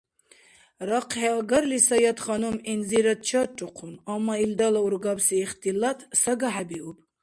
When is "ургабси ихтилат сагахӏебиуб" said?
4.87-6.97